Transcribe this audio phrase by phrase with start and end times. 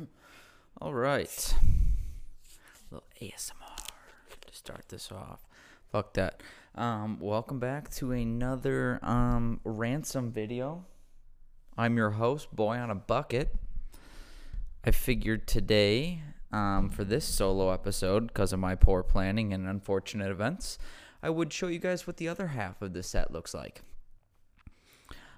[0.80, 1.54] All right.
[2.90, 3.86] A little ASMR
[4.40, 5.46] to start this off.
[5.90, 6.42] Fuck that.
[6.74, 10.84] Um, welcome back to another um ransom video.
[11.76, 13.54] I'm your host, Boy on a Bucket.
[14.84, 16.22] I figured today,
[16.52, 20.78] um, for this solo episode, because of my poor planning and unfortunate events,
[21.22, 23.82] I would show you guys what the other half of the set looks like.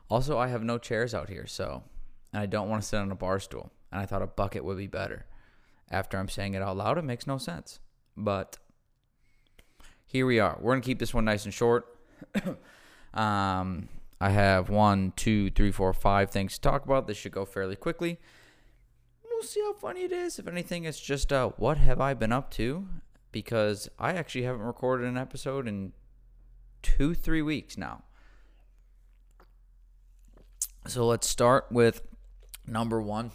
[0.08, 1.82] Also, I have no chairs out here, so
[2.32, 3.72] and I don't want to sit on a bar stool.
[3.92, 5.26] And I thought a bucket would be better.
[5.90, 7.78] After I'm saying it out loud, it makes no sense.
[8.16, 8.58] But
[10.06, 10.56] here we are.
[10.60, 11.86] We're gonna keep this one nice and short.
[13.14, 13.88] um,
[14.20, 17.06] I have one, two, three, four, five things to talk about.
[17.06, 18.18] This should go fairly quickly.
[19.24, 20.38] We'll see how funny it is.
[20.38, 22.86] If anything, it's just uh, what have I been up to?
[23.30, 25.92] Because I actually haven't recorded an episode in
[26.82, 28.04] two, three weeks now.
[30.86, 32.02] So let's start with
[32.66, 33.32] number one.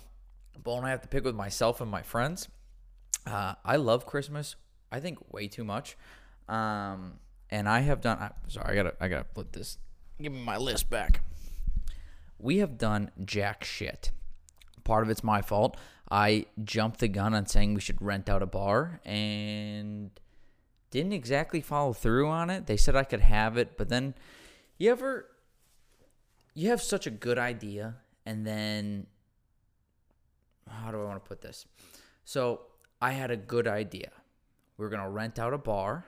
[0.68, 2.50] Bone I have to pick with myself and my friends.
[3.26, 4.58] Uh, I love Christmas.
[4.92, 5.96] I think way too much.
[6.50, 8.18] Um, and I have done.
[8.18, 9.78] I, sorry, I gotta I gotta put this.
[10.22, 11.22] Give me my list back.
[12.38, 14.12] We have done jack shit.
[14.84, 15.78] Part of it's my fault.
[16.12, 20.12] I jumped the gun on saying we should rent out a bar and
[20.92, 22.68] didn't exactly follow through on it.
[22.68, 24.16] They said I could have it, but then
[24.78, 25.30] you ever
[26.54, 29.08] you have such a good idea and then
[30.70, 31.66] how do I want to put this?
[32.26, 32.62] So
[33.02, 34.12] I had a good idea.
[34.78, 36.06] We are gonna rent out a bar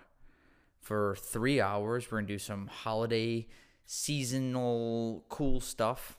[0.82, 2.12] for three hours.
[2.12, 3.48] We're gonna do some holiday
[3.86, 6.16] seasonal cool stuff.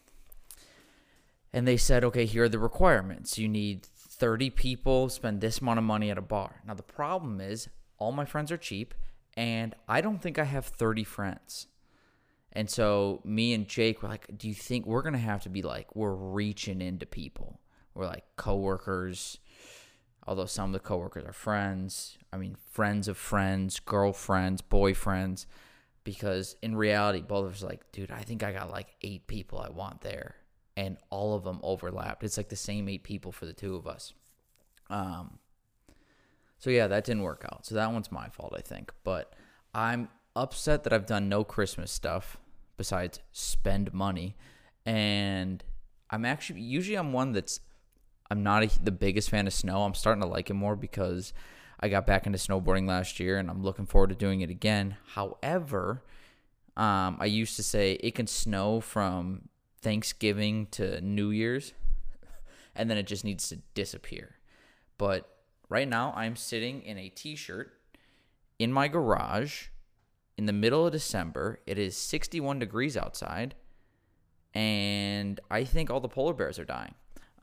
[1.53, 3.39] And they said, okay, here are the requirements.
[3.39, 6.63] You need 30 people, spend this amount of money at a bar.
[6.67, 8.95] Now, the problem is, all my friends are cheap,
[9.37, 11.67] and I don't think I have 30 friends.
[12.53, 15.49] And so, me and Jake were like, do you think we're going to have to
[15.49, 17.61] be like, we're reaching into people?
[18.01, 19.39] We're like coworkers,
[20.27, 22.17] although some of the coworkers are friends.
[22.33, 25.45] I mean, friends of friends, girlfriends, boyfriends
[26.03, 29.59] because in reality, both of us like, dude, I think I got like eight people
[29.59, 30.37] I want there,
[30.79, 32.25] and all of them overlapped.
[32.25, 34.15] It's like the same eight people for the two of us.
[34.89, 35.39] Um.
[36.57, 37.67] So yeah, that didn't work out.
[37.67, 38.95] So that one's my fault, I think.
[39.05, 39.35] But
[39.75, 42.39] I'm upset that I've done no Christmas stuff
[42.79, 44.39] besides spend money,
[44.87, 45.63] and
[46.09, 47.61] I'm actually usually I'm one that's
[48.31, 49.83] I'm not a, the biggest fan of snow.
[49.83, 51.33] I'm starting to like it more because
[51.81, 54.97] I got back into snowboarding last year and I'm looking forward to doing it again.
[55.15, 56.03] However,
[56.77, 59.49] um, I used to say it can snow from
[59.81, 61.73] Thanksgiving to New Year's
[62.77, 64.37] and then it just needs to disappear.
[64.99, 65.29] But
[65.69, 67.73] right now, I'm sitting in a t shirt
[68.59, 69.69] in my garage
[70.37, 71.61] in the middle of December.
[71.67, 73.55] It is 61 degrees outside
[74.55, 76.95] and I think all the polar bears are dying.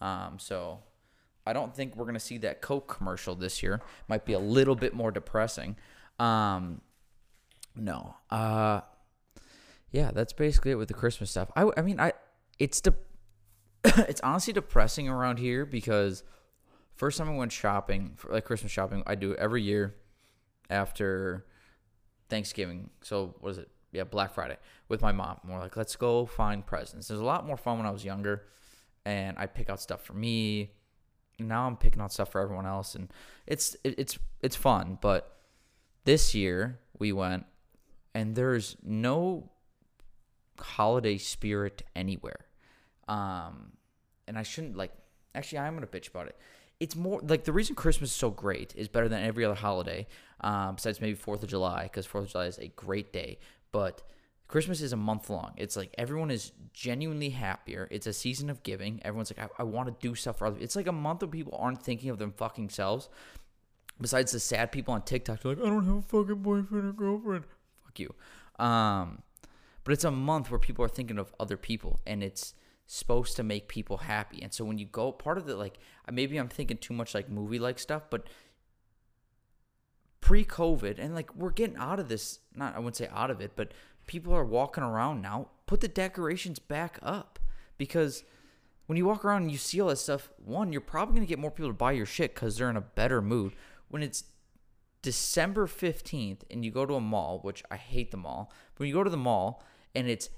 [0.02, 0.80] Um, so
[1.46, 3.82] I don't think we're gonna see that Coke commercial this year.
[4.08, 5.76] Might be a little bit more depressing.
[6.20, 6.82] Um,
[7.76, 8.16] no.
[8.30, 8.82] Uh,
[9.92, 11.50] yeah, that's basically it with the Christmas stuff.
[11.56, 12.14] I, I mean, I
[12.60, 12.96] it's de-
[13.84, 16.24] it's honestly depressing around here because
[16.96, 19.96] first time I went shopping for like Christmas shopping, I do every year
[20.70, 21.46] after
[22.30, 22.90] Thanksgiving.
[23.02, 23.70] So what is it?
[23.92, 24.58] Yeah, Black Friday
[24.90, 25.40] with my mom.
[25.48, 27.08] We're like, let's go find presents.
[27.08, 28.44] There's a lot more fun when I was younger,
[29.08, 30.72] and I pick out stuff for me
[31.40, 33.10] now I'm picking out stuff for everyone else, and
[33.46, 34.98] it's it, it's it's fun.
[35.02, 35.38] But
[36.04, 37.46] this year we went,
[38.14, 39.52] and there's no
[40.60, 42.46] holiday spirit anywhere.
[43.08, 43.74] Um,
[44.28, 44.92] and I shouldn't like.
[45.36, 46.36] Actually, I'm gonna bitch about it.
[46.80, 50.08] It's more like the reason Christmas is so great is better than every other holiday,
[50.42, 53.40] um, besides maybe Fourth of July, because Fourth of July is a great day.
[53.72, 54.02] But
[54.48, 55.54] Christmas is a month long.
[55.58, 57.88] It's like everyone is genuinely happier.
[57.92, 59.02] It's a season of giving.
[59.04, 60.62] Everyone's like, I, I want to do stuff for others.
[60.62, 63.10] It's like a month where people aren't thinking of them fucking selves.
[64.00, 66.94] Besides the sad people on TikTok, they're like, I don't have a fucking boyfriend or
[66.94, 67.46] girlfriend.
[67.84, 68.14] Fuck you.
[68.64, 69.24] Um,
[69.84, 72.54] but it's a month where people are thinking of other people, and it's
[72.86, 74.42] supposed to make people happy.
[74.42, 75.80] And so when you go, part of the like,
[76.12, 78.28] maybe I'm thinking too much like movie like stuff, but
[80.22, 83.42] pre COVID, and like we're getting out of this, not, I wouldn't say out of
[83.42, 83.74] it, but
[84.08, 87.40] people are walking around now, put the decorations back up
[87.78, 88.24] because
[88.88, 91.30] when you walk around and you see all that stuff, one, you're probably going to
[91.30, 93.54] get more people to buy your shit because they're in a better mood.
[93.90, 94.24] When it's
[95.02, 98.90] December 15th and you go to a mall, which I hate the mall, but when
[98.90, 99.62] you go to the mall
[99.94, 100.30] and it's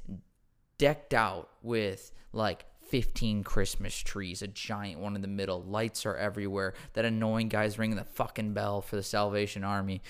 [0.78, 6.18] decked out with like 15 Christmas trees, a giant one in the middle, lights are
[6.18, 10.02] everywhere, that annoying guy's ringing the fucking bell for the Salvation Army.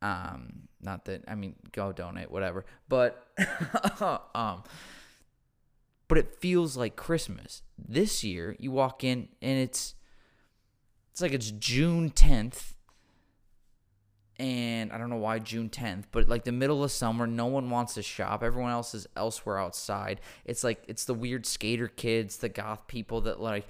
[0.00, 2.64] Um, not that I mean, go donate, whatever.
[2.88, 3.26] But
[4.34, 4.64] um,
[6.08, 7.62] but it feels like Christmas.
[7.78, 9.94] This year, you walk in and it's
[11.10, 12.74] it's like it's June 10th.
[14.38, 17.70] And I don't know why June 10th, but like the middle of summer, no one
[17.70, 18.42] wants to shop.
[18.42, 20.20] Everyone else is elsewhere outside.
[20.44, 23.68] It's like it's the weird skater kids, the goth people that like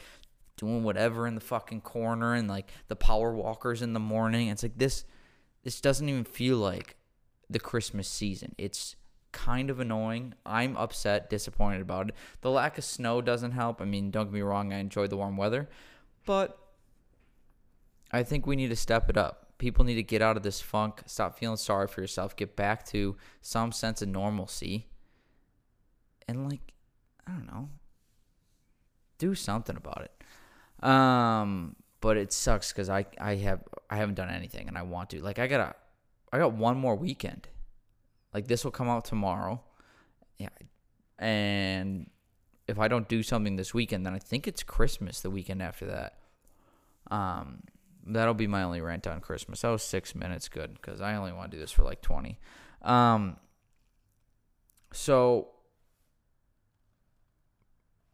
[0.57, 4.49] doing whatever in the fucking corner and like the power walkers in the morning.
[4.49, 5.05] It's like this
[5.63, 6.97] this doesn't even feel like
[7.53, 8.55] the Christmas season.
[8.59, 8.97] It's
[9.33, 10.35] kind of annoying.
[10.47, 12.15] I'm upset, disappointed about it.
[12.43, 13.81] The lack of snow doesn't help.
[13.81, 15.69] I mean, don't get me wrong, I enjoy the warm weather,
[16.25, 16.59] but
[18.13, 19.53] I think we need to step it up.
[19.59, 22.85] People need to get out of this funk, stop feeling sorry for yourself, get back
[22.87, 24.89] to some sense of normalcy.
[26.29, 26.73] And like,
[27.27, 27.69] I don't know,
[29.19, 30.87] do something about it.
[30.87, 35.11] Um, but it sucks cuz I I have I haven't done anything and I want
[35.11, 35.23] to.
[35.23, 35.77] Like I got to
[36.33, 37.49] I got one more weekend.
[38.33, 39.63] Like this will come out tomorrow.
[40.39, 40.49] Yeah.
[41.19, 42.11] And
[42.67, 45.87] if I don't do something this weekend, then I think it's Christmas the weekend after
[45.87, 46.19] that.
[47.11, 47.65] Um
[48.05, 49.61] that'll be my only rant on Christmas.
[49.61, 52.39] That was 6 minutes good cuz I only want to do this for like 20.
[52.81, 53.37] Um
[54.93, 55.49] so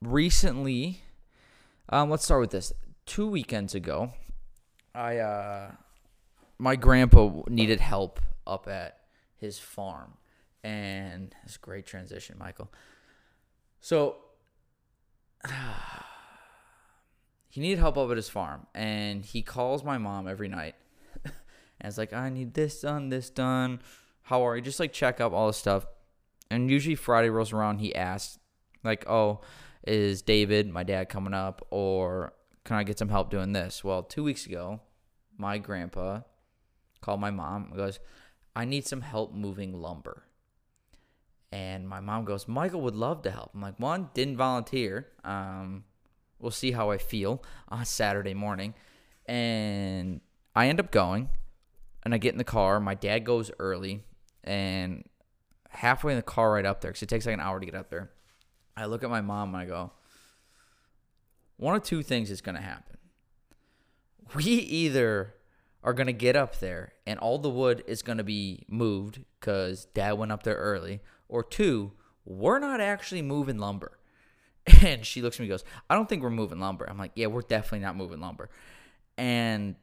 [0.03, 1.03] recently
[1.89, 2.73] um let's start with this.
[3.07, 4.13] 2 weekends ago,
[4.95, 5.71] I uh
[6.59, 8.99] my grandpa needed help up at
[9.37, 10.15] his farm.
[10.65, 12.71] And it's a great transition, Michael.
[13.81, 14.17] So
[17.49, 18.67] he needed help up at his farm.
[18.75, 20.75] And he calls my mom every night.
[21.25, 21.33] and
[21.81, 23.81] it's like, I need this done, this done.
[24.23, 24.63] How are you?
[24.63, 25.87] Just like check up all this stuff.
[26.51, 28.39] And usually Friday rolls around, he asks,
[28.83, 29.43] like, oh,
[29.87, 31.67] is David, my dad, coming up?
[31.71, 32.33] Or
[32.65, 33.85] can I get some help doing this?
[33.85, 34.81] Well, two weeks ago,
[35.37, 36.21] my grandpa
[37.01, 37.99] called my mom goes,
[38.57, 40.25] I need some help moving lumber.
[41.51, 43.53] And my mom goes, Michael would love to help.
[43.55, 45.09] I'm like, one, didn't volunteer.
[45.25, 45.85] Um,
[46.39, 48.75] we'll see how I feel on Saturday morning.
[49.27, 50.21] And
[50.55, 51.31] I end up going
[52.03, 52.81] and I get in the car.
[52.81, 54.05] My dad goes early
[54.45, 55.05] and
[55.71, 57.75] halfway in the car right up there, because it takes like an hour to get
[57.75, 58.11] up there.
[58.77, 59.93] I look at my mom and I go,
[61.57, 62.97] one of two things is going to happen.
[64.35, 65.35] We either
[65.89, 69.25] are going to get up there and all the wood is going to be moved
[69.41, 71.01] because dad went up there early.
[71.31, 71.93] Or two,
[72.27, 73.99] we're not actually moving lumber.
[74.85, 76.87] And she looks at me and goes, I don't think we're moving lumber.
[76.87, 78.51] I'm like, yeah, we're definitely not moving lumber.
[79.17, 79.77] And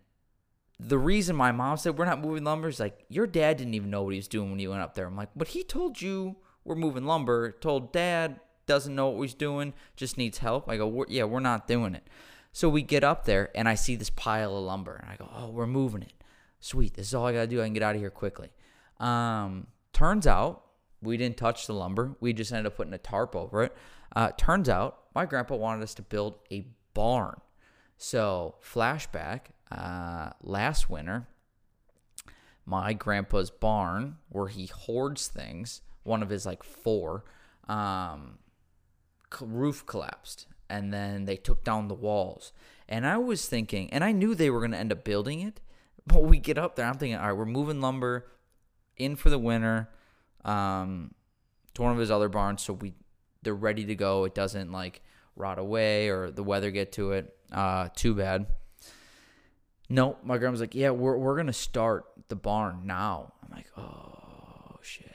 [0.80, 3.90] the reason my mom said we're not moving lumber is like, your dad didn't even
[3.90, 5.08] know what he was doing when he went up there.
[5.08, 9.34] I'm like, but he told you we're moving lumber, told dad doesn't know what he's
[9.34, 10.70] doing, just needs help.
[10.70, 12.08] I go, yeah, we're not doing it.
[12.56, 15.30] So we get up there and I see this pile of lumber and I go,
[15.36, 16.14] oh, we're moving it.
[16.62, 16.94] Sweet.
[16.94, 17.60] This is all I got to do.
[17.62, 18.48] I can get out of here quickly.
[18.98, 20.64] Um, turns out
[21.02, 22.16] we didn't touch the lumber.
[22.22, 23.76] We just ended up putting a tarp over it.
[24.16, 27.42] Uh, turns out my grandpa wanted us to build a barn.
[27.98, 31.28] So, flashback uh, last winter,
[32.66, 37.26] my grandpa's barn, where he hoards things, one of his like four,
[37.68, 38.38] um,
[39.42, 42.52] roof collapsed and then they took down the walls.
[42.88, 45.60] And I was thinking, and I knew they were going to end up building it,
[46.06, 48.28] but we get up there, I'm thinking, all right, we're moving lumber
[48.98, 49.90] in for the winter
[50.44, 51.14] um,
[51.74, 52.94] to one of his other barns, so we
[53.42, 54.26] they're ready to go.
[54.26, 55.02] It doesn't like
[55.36, 57.36] rot away or the weather get to it.
[57.52, 58.48] Uh, too bad.
[59.88, 63.34] No, my grandma's like, yeah, we're we're gonna start the barn now.
[63.44, 65.15] I'm like, oh shit.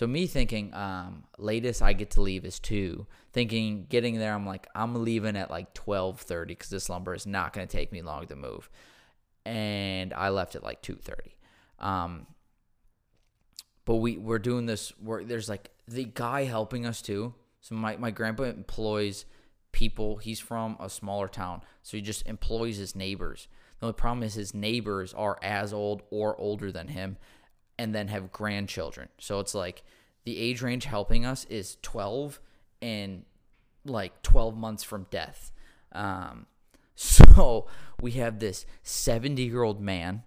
[0.00, 3.06] So me thinking, um, latest I get to leave is two.
[3.34, 7.26] Thinking getting there, I'm like, I'm leaving at like twelve thirty because this lumber is
[7.26, 8.70] not going to take me long to move,
[9.44, 11.36] and I left at like two thirty.
[11.80, 12.28] Um,
[13.84, 15.28] but we we're doing this work.
[15.28, 17.34] There's like the guy helping us too.
[17.60, 19.26] So my my grandpa employs
[19.70, 20.16] people.
[20.16, 23.48] He's from a smaller town, so he just employs his neighbors.
[23.80, 27.18] The only problem is his neighbors are as old or older than him,
[27.80, 29.08] and then have grandchildren.
[29.16, 29.82] So it's like
[30.24, 32.38] the age range helping us is 12
[32.82, 33.24] and
[33.86, 35.50] like 12 months from death.
[35.92, 36.44] Um,
[36.94, 37.68] so
[37.98, 40.24] we have this 70 year old man,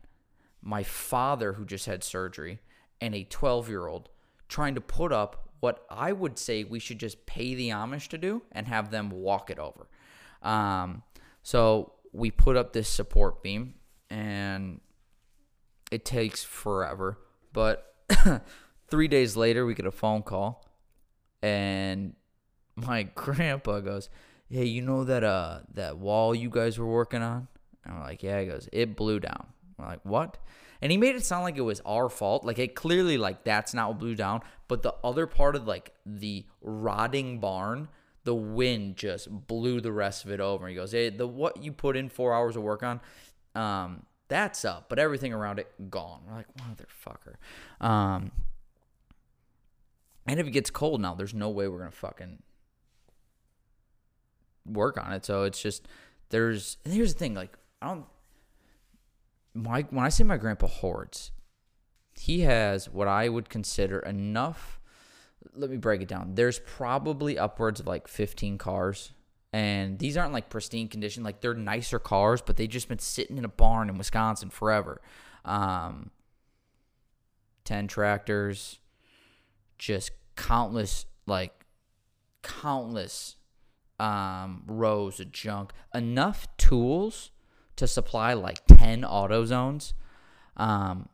[0.63, 2.57] my father who just had surgery,
[2.99, 4.09] and a 12 year old
[4.47, 8.17] trying to put up what I would say we should just pay the Amish to
[8.17, 9.87] do and have them walk it over.
[10.41, 11.03] Um,
[11.43, 13.75] so we put up this support beam
[14.09, 14.81] and
[15.91, 17.19] it takes forever.
[17.53, 17.93] But
[18.89, 20.65] three days later, we get a phone call,
[21.41, 22.15] and
[22.75, 24.09] my grandpa goes,
[24.49, 27.47] "Hey, you know that uh that wall you guys were working on?"
[27.85, 29.45] And I'm like, "Yeah." He goes, "It blew down."
[29.79, 30.39] I'm like, "What?"
[30.81, 32.43] And he made it sound like it was our fault.
[32.43, 35.93] Like it clearly like that's not what blew down, but the other part of like
[36.05, 37.87] the rotting barn,
[38.25, 40.67] the wind just blew the rest of it over.
[40.67, 42.99] He goes, "Hey, the what you put in four hours of work on,
[43.55, 47.35] um, that's up, but everything around it gone." We're like, motherfucker.
[47.85, 48.31] Um,
[50.25, 52.41] and if it gets cold now, there's no way we're gonna fucking
[54.65, 55.25] work on it.
[55.25, 55.87] So it's just
[56.29, 58.05] there's and here's the thing, like I don't
[59.53, 61.31] my when I say my grandpa hoards,
[62.15, 64.79] he has what I would consider enough
[65.55, 66.35] let me break it down.
[66.35, 69.11] There's probably upwards of like 15 cars.
[69.53, 71.23] And these aren't like pristine condition.
[71.23, 74.99] Like they're nicer cars, but they've just been sitting in a barn in Wisconsin forever.
[75.45, 76.09] Um,
[77.63, 78.79] 10 tractors,
[79.77, 81.65] just countless, like
[82.41, 83.35] countless
[83.99, 85.71] um, rows of junk.
[85.93, 87.31] Enough tools
[87.75, 89.93] to supply like 10 auto zones.
[90.57, 91.09] Um,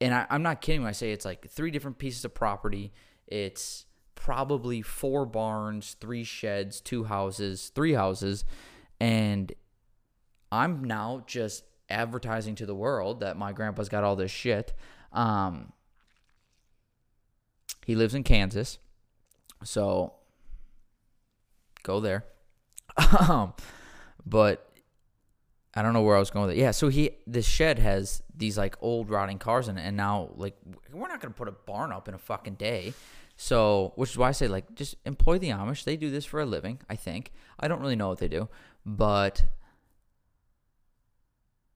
[0.00, 2.92] and I, I'm not kidding when I say it's like three different pieces of property
[3.30, 3.86] it's
[4.20, 8.44] probably four barns, three sheds, two houses, three houses.
[9.00, 9.50] And
[10.52, 14.74] I'm now just advertising to the world that my grandpa's got all this shit.
[15.14, 15.72] Um,
[17.86, 18.78] he lives in Kansas.
[19.64, 20.12] So
[21.82, 22.26] go there.
[24.26, 24.70] but
[25.72, 26.60] I don't know where I was going with it.
[26.60, 30.28] Yeah, so he this shed has these like old rotting cars in it, and now
[30.36, 30.56] like
[30.92, 32.92] we're not gonna put a barn up in a fucking day.
[33.42, 35.84] So, which is why I say like just employ the Amish.
[35.84, 37.32] They do this for a living, I think.
[37.58, 38.50] I don't really know what they do,
[38.84, 39.46] but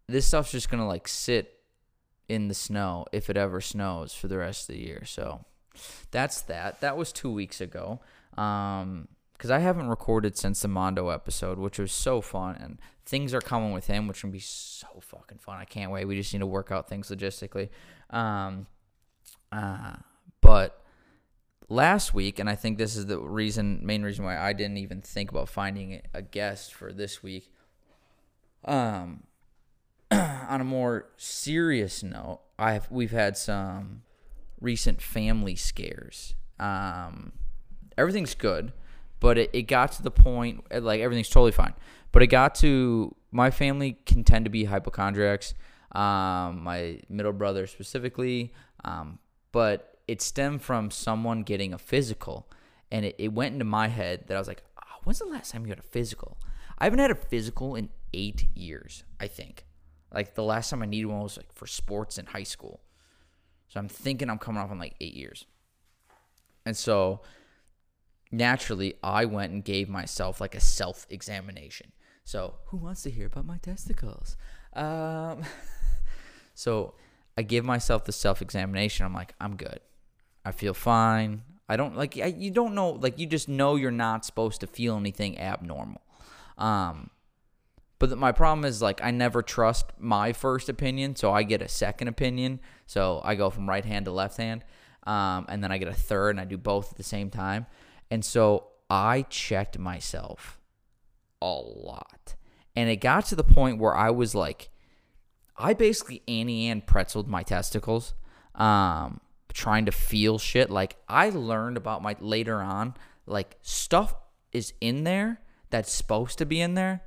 [0.06, 1.60] this stuff's just going to like sit
[2.28, 5.04] in the snow if it ever snows for the rest of the year.
[5.06, 5.46] So,
[6.10, 6.82] that's that.
[6.82, 8.00] That was 2 weeks ago.
[8.36, 13.32] Um cuz I haven't recorded since the Mondo episode, which was so fun and things
[13.32, 15.56] are coming with him, which can be so fucking fun.
[15.60, 16.04] I can't wait.
[16.04, 17.70] We just need to work out things logistically.
[18.10, 18.66] Um
[19.50, 19.96] uh
[20.42, 20.83] but
[21.68, 25.00] last week, and I think this is the reason, main reason why I didn't even
[25.00, 27.52] think about finding a guest for this week.
[28.64, 29.24] Um,
[30.10, 34.02] on a more serious note, I've we've had some
[34.60, 36.34] recent family scares.
[36.58, 37.32] Um,
[37.98, 38.72] everything's good,
[39.20, 41.74] but it, it got to the point like everything's totally fine.
[42.12, 45.54] But it got to my family can tend to be hypochondriacs.
[45.92, 48.52] Um, my middle brother specifically.
[48.84, 49.18] Um,
[49.52, 52.48] but it stemmed from someone getting a physical,
[52.90, 55.52] and it, it went into my head that I was like, oh, when's the last
[55.52, 56.38] time you had a physical?
[56.78, 59.64] I haven't had a physical in eight years, I think.
[60.12, 62.80] Like the last time I needed one was like for sports in high school.
[63.68, 65.46] So I'm thinking I'm coming off on like eight years.
[66.64, 67.22] And so
[68.30, 71.92] naturally, I went and gave myself like a self examination.
[72.24, 74.36] So, who wants to hear about my testicles?
[74.72, 75.42] Um,
[76.54, 76.94] so
[77.36, 79.04] I give myself the self examination.
[79.04, 79.80] I'm like, I'm good.
[80.44, 81.42] I feel fine.
[81.68, 84.66] I don't like I, you don't know like you just know you're not supposed to
[84.66, 86.02] feel anything abnormal.
[86.58, 87.10] Um
[87.98, 91.68] but my problem is like I never trust my first opinion, so I get a
[91.68, 92.60] second opinion.
[92.86, 94.64] So I go from right hand to left hand.
[95.06, 97.66] Um, and then I get a third and I do both at the same time.
[98.10, 100.60] And so I checked myself
[101.40, 102.34] a lot.
[102.74, 104.70] And it got to the point where I was like
[105.56, 108.14] I basically Auntie Anne pretzeled my testicles.
[108.54, 109.20] Um
[109.54, 110.68] trying to feel shit.
[110.68, 112.94] Like I learned about my later on,
[113.26, 114.14] like stuff
[114.52, 117.02] is in there that's supposed to be in there.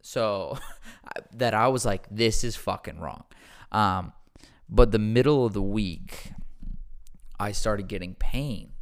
[0.00, 0.56] So
[1.32, 3.24] that I was like, this is fucking wrong.
[3.72, 4.12] Um,
[4.68, 6.32] but the middle of the week,
[7.38, 8.72] I started getting pain,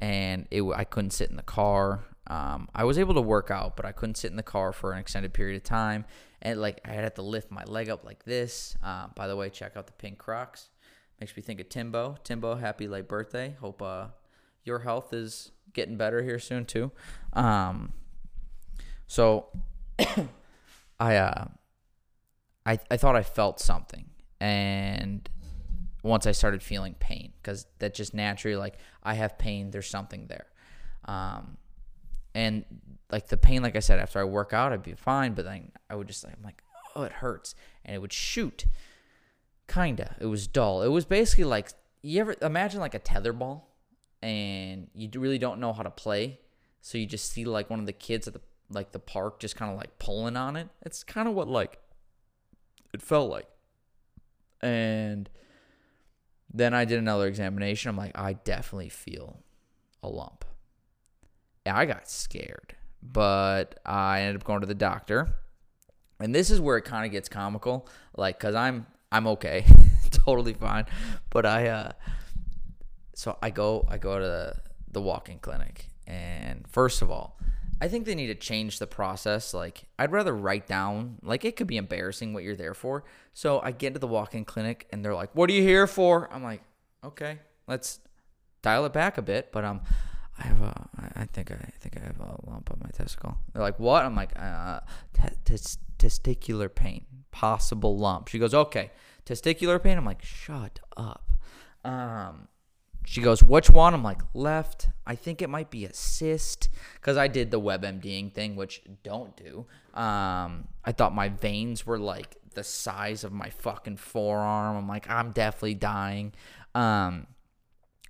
[0.00, 2.04] and it I couldn't sit in the car.
[2.28, 4.92] Um, I was able to work out, but I couldn't sit in the car for
[4.92, 6.04] an extended period of time.
[6.40, 8.76] And like I had to lift my leg up like this.
[8.82, 10.68] Uh, by the way, check out the pink Crocs.
[11.22, 12.16] Makes me think of Timbo.
[12.24, 13.54] Timbo, happy late birthday.
[13.60, 14.06] Hope uh,
[14.64, 16.90] your health is getting better here soon too.
[17.32, 17.92] Um,
[19.06, 19.46] so
[20.98, 21.44] I uh,
[22.66, 24.06] I I thought I felt something,
[24.40, 25.28] and
[26.02, 29.70] once I started feeling pain, because that just naturally like I have pain.
[29.70, 30.46] There's something there.
[31.04, 31.56] Um,
[32.34, 32.64] and
[33.12, 35.34] like the pain, like I said, after I work out, I'd be fine.
[35.34, 36.64] But then I would just like I'm like,
[36.96, 38.66] oh, it hurts, and it would shoot.
[39.68, 40.16] Kinda.
[40.20, 40.82] It was dull.
[40.82, 41.70] It was basically like
[42.02, 43.68] you ever imagine like a tether ball
[44.22, 46.40] and you really don't know how to play.
[46.80, 48.40] So you just see like one of the kids at the
[48.70, 50.68] like the park just kind of like pulling on it.
[50.82, 51.78] It's kind of what like
[52.92, 53.46] it felt like.
[54.60, 55.28] And
[56.52, 57.88] then I did another examination.
[57.88, 59.40] I'm like, I definitely feel
[60.02, 60.44] a lump.
[61.64, 65.34] And I got scared, but I ended up going to the doctor.
[66.20, 69.64] And this is where it kind of gets comical, like, cause I'm I'm okay,
[70.10, 70.86] totally fine.
[71.30, 71.92] But I, uh,
[73.14, 74.54] so I go, I go to the,
[74.90, 77.38] the walk-in clinic, And first of all,
[77.80, 79.52] I think they need to change the process.
[79.52, 83.04] Like, I'd rather write down, like, it could be embarrassing what you're there for.
[83.34, 85.86] So I get to the walk in clinic and they're like, What are you here
[85.86, 86.32] for?
[86.32, 86.62] I'm like,
[87.04, 87.98] Okay, let's
[88.62, 89.50] dial it back a bit.
[89.52, 89.80] But um,
[90.38, 93.36] I have a, I think I, I think I have a lump on my testicle.
[93.52, 94.04] They're like, What?
[94.04, 94.80] I'm like, uh,
[95.12, 95.56] t- t-
[95.98, 98.28] testicular pain, possible lump.
[98.28, 98.92] She goes, Okay,
[99.26, 99.98] testicular pain.
[99.98, 101.32] I'm like, Shut up.
[101.84, 102.48] Um,
[103.04, 103.94] she goes, which one?
[103.94, 104.88] I'm like, left.
[105.06, 109.36] I think it might be a cyst because I did the WebMDing thing, which don't
[109.36, 109.66] do.
[109.98, 114.76] Um, I thought my veins were like the size of my fucking forearm.
[114.76, 116.32] I'm like, I'm definitely dying.
[116.74, 117.26] Um,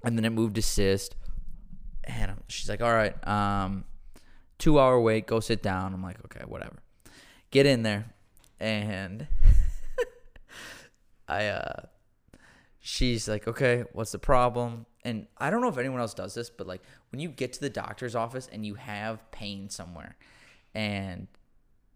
[0.04, 1.16] and then it moved to cyst.
[2.04, 3.84] And she's like, all right, um,
[4.58, 5.94] two hour wait, go sit down.
[5.94, 6.76] I'm like, okay, whatever.
[7.50, 8.12] Get in there.
[8.62, 9.26] And
[11.28, 11.82] I, uh,
[12.78, 14.86] she's like, okay, what's the problem?
[15.04, 17.60] And I don't know if anyone else does this, but like when you get to
[17.60, 20.16] the doctor's office and you have pain somewhere
[20.76, 21.26] and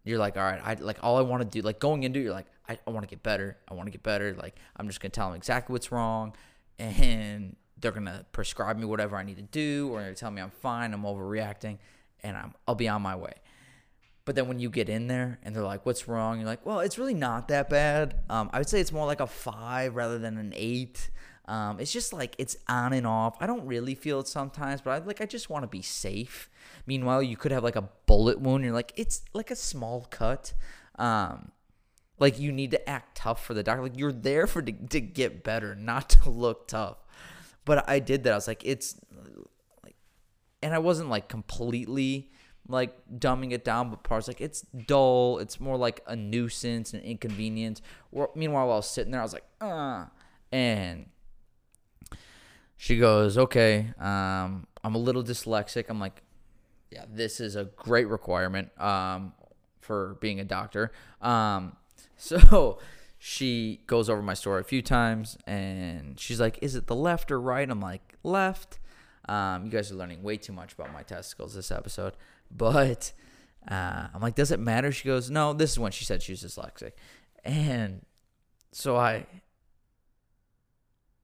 [0.03, 2.25] you're like, all right, I like all I want to do, like going into it,
[2.25, 3.57] you're like, I, I want to get better.
[3.69, 4.35] I want to get better.
[4.35, 6.35] Like, I'm just going to tell them exactly what's wrong.
[6.81, 10.43] And they're going to prescribe me whatever I need to do, or they're tell me
[10.43, 11.79] I'm fine, I'm overreacting,
[12.25, 13.35] and I'm, I'll be on my way.
[14.27, 16.81] But then when you get in there and they're like, "What's wrong?" You're like, "Well,
[16.81, 18.17] it's really not that bad.
[18.29, 21.11] Um, I would say it's more like a five rather than an eight.
[21.47, 23.37] Um, it's just like it's on and off.
[23.41, 26.51] I don't really feel it sometimes, but I like I just want to be safe.
[26.87, 28.65] Meanwhile, you could have like a bullet wound.
[28.65, 30.55] You're like, it's like a small cut.
[30.99, 31.53] Um,
[32.19, 33.83] like you need to act tough for the doctor.
[33.83, 36.97] Like you're there for to, to get better, not to look tough.
[37.65, 38.33] But I did that.
[38.33, 38.97] I was like, it's
[39.85, 39.97] like,
[40.63, 42.31] and I wasn't like completely
[42.69, 45.39] like dumbing it down, but parts like it's dull.
[45.39, 47.83] It's more like a nuisance and inconvenience.
[48.35, 50.07] meanwhile, while I was sitting there, I was like, uh,
[50.53, 51.07] and
[52.77, 55.87] she goes, okay, um, I'm a little dyslexic.
[55.89, 56.23] I'm like,
[56.91, 59.33] yeah, this is a great requirement um,
[59.81, 60.93] for being a doctor.
[61.21, 61.77] Um,
[62.17, 62.79] so
[63.19, 67.31] she goes over my story a few times and she's like, is it the left
[67.31, 67.69] or right?
[67.69, 68.79] I'm like, left.
[69.29, 72.15] Um, you guys are learning way too much about my testicles this episode.
[72.51, 73.13] But
[73.69, 74.93] uh, I'm like, does it matter?
[74.93, 76.93] She goes, no, this is when she said she was dyslexic.
[77.45, 78.05] And
[78.73, 79.27] so I,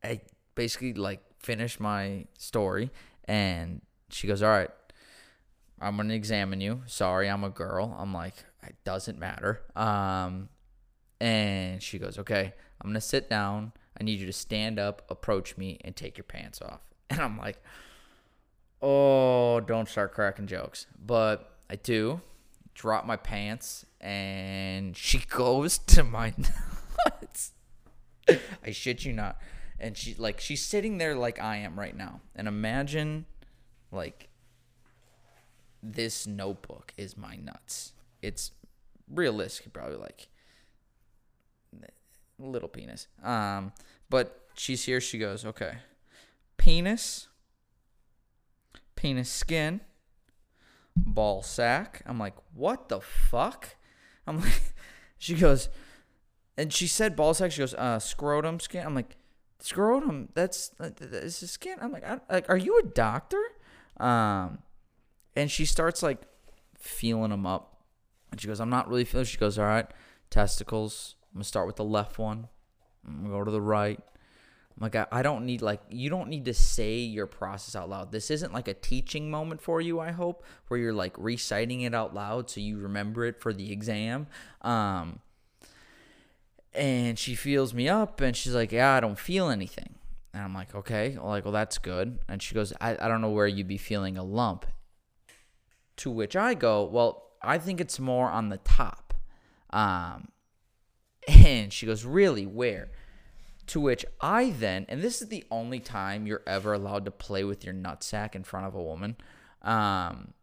[0.03, 0.21] I
[0.55, 2.91] basically like finished my story
[3.25, 4.71] and she goes, all right,
[5.81, 6.83] I'm going to examine you.
[6.87, 7.97] Sorry, I'm a girl.
[7.99, 9.63] I'm like, it doesn't matter.
[9.75, 10.49] Um,
[11.21, 13.73] and she goes, okay, I'm going to sit down.
[13.99, 16.81] I need you to stand up, approach me, and take your pants off.
[17.11, 17.63] And I'm like,
[18.83, 20.87] oh, don't start cracking jokes.
[21.05, 22.21] But I do
[22.75, 26.35] drop my pants, and she goes to my
[27.07, 27.53] nuts.
[28.65, 29.39] I shit you not.
[29.79, 32.21] And she like she's sitting there like I am right now.
[32.37, 33.27] And imagine
[33.91, 34.29] like
[35.83, 37.93] this notebook is my nuts.
[38.23, 38.53] It's
[39.09, 40.29] realistic, probably like
[42.39, 43.09] little penis.
[43.23, 43.73] Um,
[44.09, 45.01] but she's here.
[45.01, 45.79] She goes, okay,
[46.57, 47.29] penis
[49.03, 49.81] penis skin,
[50.97, 52.03] ball sack.
[52.07, 53.75] I'm like, what the fuck?
[54.29, 54.63] I'm like,
[55.19, 55.69] she goes,
[56.57, 57.51] and she said ball sack.
[57.51, 58.87] She goes, uh, scrotum skin.
[58.87, 59.17] I'm like,
[59.59, 60.29] scrotum.
[60.35, 61.79] That's is skin.
[61.81, 63.43] I'm like, I, like, are you a doctor?
[63.97, 64.59] Um,
[65.35, 66.23] and she starts like
[66.79, 67.83] feeling them up,
[68.31, 69.27] and she goes, I'm not really feeling.
[69.27, 69.87] She goes, all right,
[70.31, 71.17] testicles.
[71.33, 72.47] I'm gonna start with the left one.
[73.05, 73.99] I'm gonna go to the right
[74.81, 78.13] like I, I don't need like you don't need to say your process out loud.
[78.13, 81.95] This isn't like a teaching moment for you i hope where you're like reciting it
[81.95, 84.27] out loud so you remember it for the exam.
[84.63, 85.21] Um
[86.75, 89.95] and she feels me up and she's like yeah i don't feel anything.
[90.35, 91.17] And i'm like okay.
[91.23, 92.19] Like well that's good.
[92.29, 94.67] And she goes i, I don't know where you'd be feeling a lump.
[95.99, 99.15] To which i go well i think it's more on the top.
[99.71, 100.29] Um
[101.29, 102.47] and she goes really?
[102.47, 102.91] Where
[103.73, 107.43] to which I then, and this is the only time you're ever allowed to play
[107.43, 109.17] with your nutsack in front of a woman.
[109.63, 110.35] Um,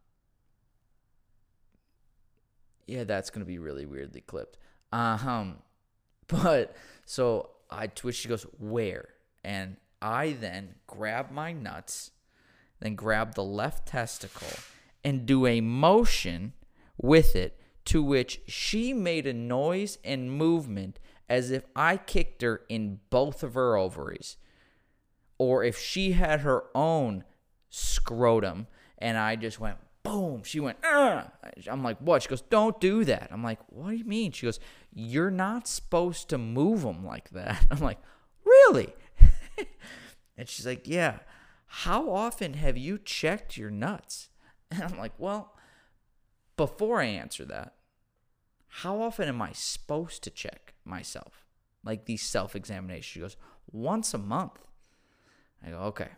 [2.88, 4.58] yeah, that's gonna be really weirdly clipped.
[4.92, 5.58] Uh, um,
[6.26, 8.16] but so I twitch.
[8.16, 9.10] She goes, "Where?"
[9.44, 12.10] And I then grab my nuts,
[12.80, 14.58] then grab the left testicle
[15.04, 16.54] and do a motion
[16.96, 17.60] with it.
[17.86, 20.98] To which she made a noise and movement
[21.30, 24.36] as if I kicked her in both of her ovaries,
[25.38, 27.24] or if she had her own
[27.70, 28.66] scrotum
[28.98, 30.42] and I just went boom.
[30.42, 31.30] She went, Ugh.
[31.70, 32.22] I'm like, what?
[32.22, 33.28] She goes, don't do that.
[33.30, 34.32] I'm like, what do you mean?
[34.32, 34.60] She goes,
[34.92, 37.64] you're not supposed to move them like that.
[37.70, 37.98] I'm like,
[38.44, 38.92] really?
[40.36, 41.20] and she's like, yeah.
[41.66, 44.28] How often have you checked your nuts?
[44.72, 45.56] And I'm like, well,
[46.56, 47.74] before I answer that,
[48.68, 51.46] how often am I supposed to check myself?
[51.84, 53.06] Like these self examinations.
[53.06, 53.36] She goes,
[53.72, 54.58] once a month.
[55.64, 56.08] I go, okay.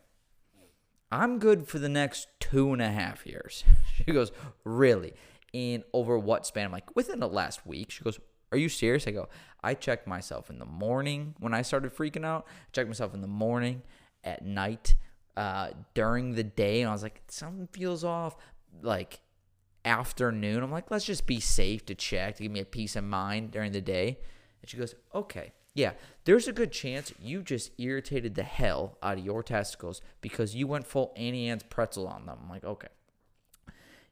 [1.10, 3.64] I'm good for the next two and a half years.
[3.94, 4.32] She goes,
[4.64, 5.12] really?
[5.52, 6.64] In over what span?
[6.64, 7.90] I'm like, within the last week.
[7.90, 8.18] She goes,
[8.50, 9.06] are you serious?
[9.06, 9.28] I go,
[9.62, 12.46] I checked myself in the morning when I started freaking out.
[12.46, 13.82] I checked myself in the morning,
[14.24, 14.94] at night,
[15.36, 16.80] uh, during the day.
[16.80, 18.36] And I was like, something feels off.
[18.82, 19.20] Like
[19.84, 23.04] afternoon, I'm like, let's just be safe to check to give me a peace of
[23.04, 24.18] mind during the day.
[24.62, 25.52] And she goes, okay.
[25.74, 25.92] Yeah,
[26.24, 30.66] there's a good chance you just irritated the hell out of your testicles because you
[30.66, 32.38] went full Auntie Anne's pretzel on them.
[32.42, 32.88] I'm like, okay.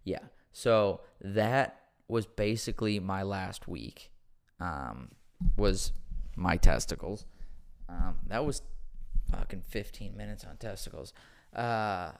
[0.04, 0.20] Yeah.
[0.52, 4.10] So that was basically my last week
[4.58, 5.10] um,
[5.56, 5.92] was
[6.34, 7.26] my testicles.
[7.88, 8.62] Um, that was
[9.30, 11.12] fucking 15 minutes on testicles.
[11.54, 12.12] Uh,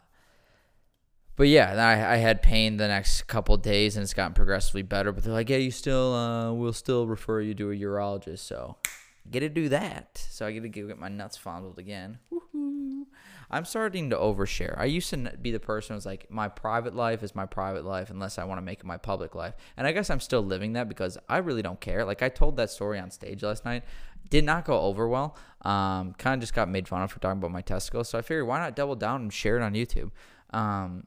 [1.41, 5.11] but yeah, I, I had pain the next couple days and it's gotten progressively better.
[5.11, 8.41] But they're like, yeah, you still, uh, we'll still refer you to a urologist.
[8.41, 8.77] So
[9.31, 10.23] get to do that.
[10.29, 12.19] So I get to get my nuts fondled again.
[12.29, 13.07] Woo-hoo.
[13.51, 14.79] I'm starting to overshare.
[14.79, 18.11] I used to be the person who's like, my private life is my private life
[18.11, 19.55] unless I want to make it my public life.
[19.79, 22.05] And I guess I'm still living that because I really don't care.
[22.05, 23.85] Like I told that story on stage last night.
[24.29, 25.39] Did not go over well.
[25.63, 28.11] Um, kind of just got made fun of for talking about my testicles.
[28.11, 30.11] So I figured why not double down and share it on YouTube.
[30.53, 31.07] Um,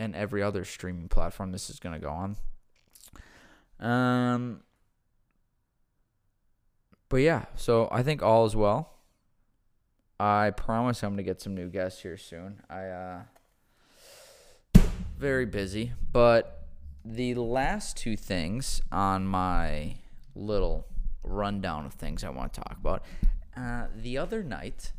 [0.00, 2.36] and every other streaming platform this is going to go on.
[3.78, 4.62] Um,
[7.08, 8.94] but yeah, so I think all is well.
[10.18, 12.60] I promise I'm gonna get some new guests here soon.
[12.68, 13.22] I uh
[15.18, 16.66] very busy, but
[17.04, 19.96] the last two things on my
[20.34, 20.86] little
[21.22, 23.02] rundown of things I want to talk about.
[23.56, 24.92] Uh, the other night,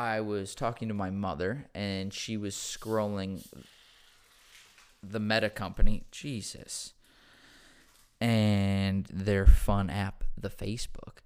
[0.00, 3.46] I was talking to my mother, and she was scrolling
[5.02, 6.04] the Meta company.
[6.10, 6.94] Jesus.
[8.20, 11.20] And their fun app, the Facebook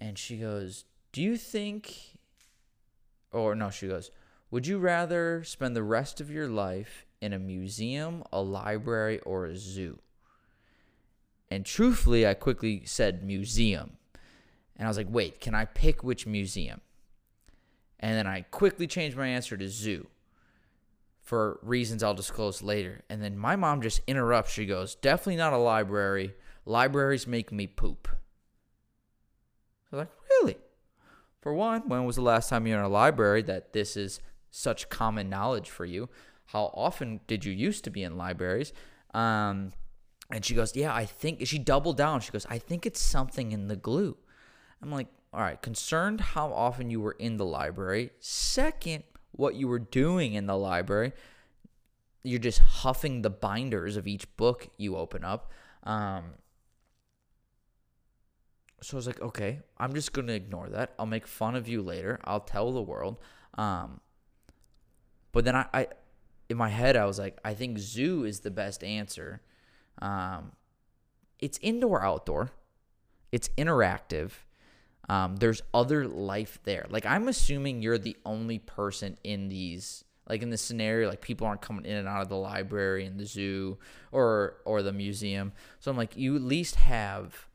[0.00, 1.94] and she goes, Do you think,
[3.32, 4.10] or no, she goes,
[4.50, 9.46] Would you rather spend the rest of your life in a museum, a library, or
[9.46, 9.98] a zoo?
[11.50, 13.96] And truthfully, I quickly said museum.
[14.76, 16.80] And I was like, Wait, can I pick which museum?
[18.00, 20.06] And then I quickly changed my answer to zoo
[21.20, 23.02] for reasons I'll disclose later.
[23.10, 24.52] And then my mom just interrupts.
[24.52, 26.34] She goes, Definitely not a library.
[26.64, 28.08] Libraries make me poop.
[29.92, 30.56] I was like, really?
[31.40, 34.20] For one, when was the last time you were in a library that this is
[34.50, 36.08] such common knowledge for you?
[36.46, 38.72] How often did you used to be in libraries?
[39.14, 39.72] Um,
[40.30, 42.20] and she goes, yeah, I think she doubled down.
[42.20, 44.16] She goes, I think it's something in the glue.
[44.82, 48.10] I'm like, all right, concerned how often you were in the library.
[48.20, 51.12] Second, what you were doing in the library.
[52.22, 55.52] You're just huffing the binders of each book you open up.
[55.84, 56.24] Um,
[58.82, 60.94] so I was like, okay, I'm just gonna ignore that.
[60.98, 62.20] I'll make fun of you later.
[62.24, 63.18] I'll tell the world.
[63.56, 64.00] Um,
[65.32, 65.86] but then I, I,
[66.48, 69.42] in my head, I was like, I think zoo is the best answer.
[70.00, 70.52] Um,
[71.38, 72.52] it's indoor outdoor.
[73.32, 74.30] It's interactive.
[75.08, 76.86] Um, there's other life there.
[76.88, 81.46] Like I'm assuming you're the only person in these like in this scenario like people
[81.46, 83.78] aren't coming in and out of the library and the zoo
[84.10, 85.52] or or the museum.
[85.78, 87.46] So I'm like you at least have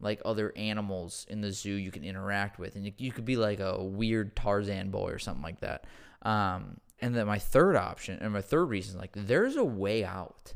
[0.00, 3.60] like other animals in the zoo you can interact with, and you, could be like
[3.60, 5.84] a weird Tarzan boy or something like that.
[6.22, 10.54] Um, and then my third option and my third reason like there's a way out.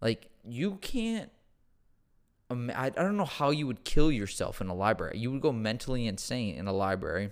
[0.00, 1.30] Like you can't.
[2.50, 5.18] I, I don't know how you would kill yourself in a library.
[5.18, 7.30] You would go mentally insane in a library.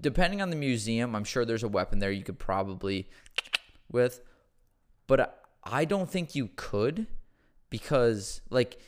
[0.00, 3.08] Depending on the museum, I'm sure there's a weapon there you could probably
[3.90, 4.20] with,
[5.06, 7.06] but I don't think you could
[7.68, 8.80] because like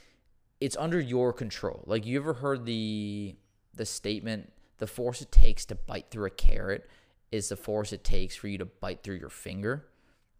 [0.60, 1.84] it's under your control.
[1.86, 3.36] Like you ever heard the
[3.74, 6.88] the statement, the force it takes to bite through a carrot
[7.30, 9.86] is the force it takes for you to bite through your finger.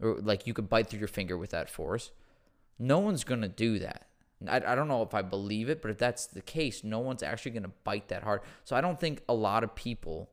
[0.00, 2.10] Or like you could bite through your finger with that force.
[2.78, 4.08] No one's gonna do that.
[4.48, 7.22] I, I don't know if I believe it, but if that's the case, no one's
[7.22, 8.42] actually gonna bite that hard.
[8.64, 10.30] So I don't think a lot of people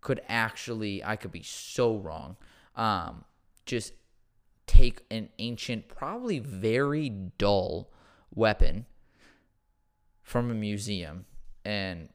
[0.00, 2.36] could actually I could be so wrong.
[2.76, 3.24] Um,
[3.66, 3.92] just
[4.66, 7.90] take an ancient, probably very dull
[8.34, 8.86] weapon
[10.22, 11.26] from a museum
[11.64, 12.08] and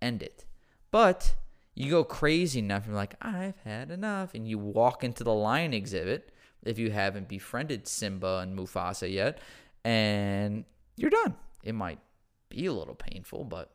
[0.00, 0.44] end it.
[0.90, 1.34] But
[1.74, 4.34] you go crazy enough, you're like, I've had enough.
[4.34, 6.32] And you walk into the lion exhibit
[6.64, 9.38] if you haven't befriended Simba and Mufasa yet,
[9.86, 10.64] and
[10.96, 11.36] you're done.
[11.62, 12.00] It might
[12.48, 13.70] be a little painful, but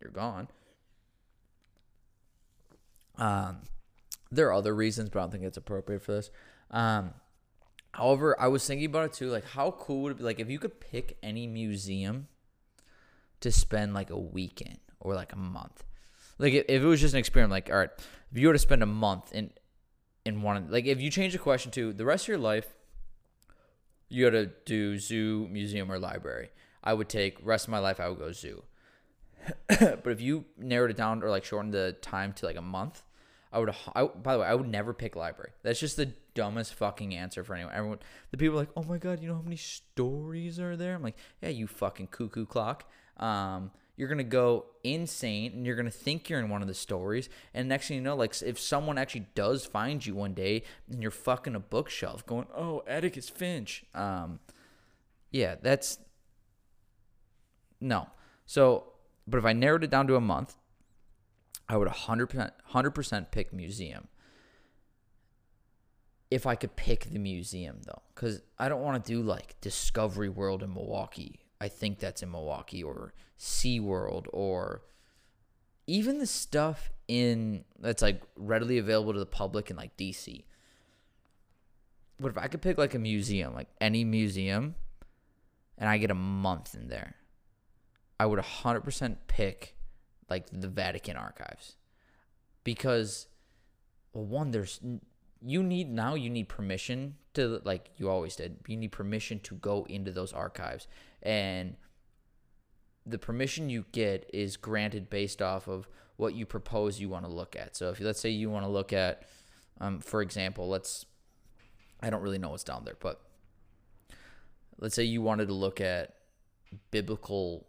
[0.00, 0.48] you're gone.
[3.16, 3.58] Um,
[4.32, 6.30] there are other reasons, but I don't think it's appropriate for this.
[6.72, 7.14] Um,
[7.92, 9.30] however, I was thinking about it too.
[9.30, 10.24] Like, how cool would it be?
[10.24, 12.26] Like, if you could pick any museum
[13.38, 15.84] to spend like a weekend or like a month.
[16.38, 17.90] Like, if, if it was just an experiment, like, all right,
[18.32, 19.52] if you were to spend a month in
[20.24, 22.74] in one, like, if you change the question to the rest of your life,
[24.12, 26.50] you got to do zoo, museum, or library.
[26.84, 27.98] I would take rest of my life.
[27.98, 28.64] I would go zoo.
[29.68, 33.02] but if you narrowed it down or like shortened the time to like a month,
[33.52, 33.74] I would.
[33.94, 35.52] I, by the way, I would never pick library.
[35.62, 37.74] That's just the dumbest fucking answer for anyone.
[37.74, 37.98] Everyone,
[38.30, 40.94] the people like, oh my god, you know how many stories are there?
[40.94, 42.90] I'm like, yeah, you fucking cuckoo clock.
[43.16, 47.28] Um, you're gonna go insane, and you're gonna think you're in one of the stories.
[47.54, 51.02] And next thing you know, like if someone actually does find you one day, and
[51.02, 53.84] you're fucking a bookshelf, going, oh, Atticus Finch.
[53.94, 54.40] Um,
[55.30, 55.98] yeah, that's
[57.80, 58.08] no.
[58.46, 58.92] So,
[59.26, 60.56] but if I narrowed it down to a month,
[61.68, 64.08] I would 100%, 100% pick museum.
[66.30, 70.28] If I could pick the museum, though, because I don't want to do like Discovery
[70.28, 71.41] World in Milwaukee.
[71.62, 74.82] I think that's in Milwaukee, or SeaWorld, or
[75.86, 80.42] even the stuff in that's like readily available to the public in like DC.
[82.18, 84.74] But if I could pick like a museum, like any museum,
[85.78, 87.14] and I get a month in there,
[88.18, 89.76] I would 100% pick
[90.28, 91.76] like the Vatican archives
[92.64, 93.28] because
[94.12, 94.80] well one there's
[95.44, 99.54] you need now you need permission to like you always did you need permission to
[99.56, 100.86] go into those archives
[101.22, 101.76] and
[103.04, 107.30] the permission you get is granted based off of what you propose you want to
[107.30, 109.22] look at so if let's say you want to look at
[109.80, 111.06] um, for example let's
[112.00, 113.20] i don't really know what's down there but
[114.78, 116.14] let's say you wanted to look at
[116.90, 117.66] biblical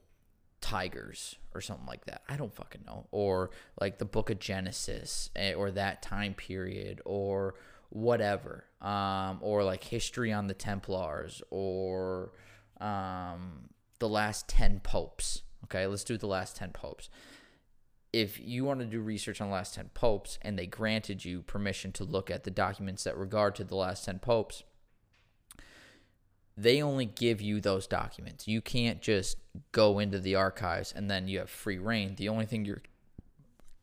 [0.63, 2.23] tigers or something like that.
[2.27, 3.07] I don't fucking know.
[3.11, 7.55] Or like the book of Genesis eh, or that time period or
[7.89, 8.65] whatever.
[8.81, 12.31] Um, or like history on the Templars or
[12.79, 15.43] um, the last 10 popes.
[15.65, 17.09] Okay, let's do the last 10 popes.
[18.11, 21.41] If you want to do research on the last 10 popes and they granted you
[21.41, 24.63] permission to look at the documents that regard to the last 10 popes,
[26.55, 28.47] they only give you those documents.
[28.47, 29.37] You can't just
[29.71, 32.15] go into the archives and then you have free reign.
[32.15, 32.83] The only thing you're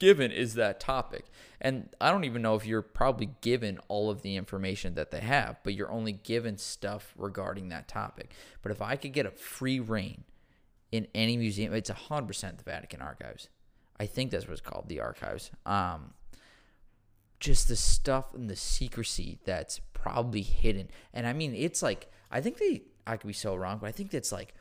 [0.01, 1.27] given is that topic.
[1.61, 5.21] And I don't even know if you're probably given all of the information that they
[5.21, 8.33] have, but you're only given stuff regarding that topic.
[8.63, 10.25] But if I could get a free reign
[10.91, 13.49] in any museum, it's 100% the Vatican archives.
[14.01, 15.51] I think that's what it's called, the archives.
[15.67, 16.15] Um,
[17.39, 20.89] just the stuff and the secrecy that's probably hidden.
[21.13, 23.93] And I mean, it's like I think they I could be so wrong, but I
[23.93, 24.55] think it's like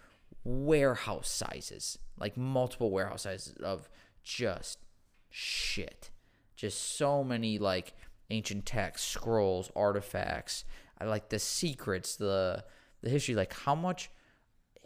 [0.43, 3.89] warehouse sizes, like multiple warehouse sizes of
[4.23, 4.79] just
[5.29, 6.11] shit.
[6.55, 7.93] Just so many like
[8.29, 10.65] ancient texts, scrolls, artifacts.
[10.99, 12.63] I like the secrets, the
[13.01, 13.35] the history.
[13.35, 14.09] Like how much